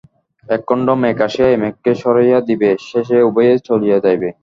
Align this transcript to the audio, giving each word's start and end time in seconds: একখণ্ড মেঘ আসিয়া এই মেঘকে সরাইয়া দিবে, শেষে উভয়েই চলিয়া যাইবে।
একখণ্ড 0.47 0.87
মেঘ 1.01 1.17
আসিয়া 1.27 1.47
এই 1.49 1.57
মেঘকে 1.63 1.91
সরাইয়া 2.01 2.39
দিবে, 2.49 2.69
শেষে 2.87 3.17
উভয়েই 3.27 3.59
চলিয়া 3.67 3.97
যাইবে। 4.05 4.29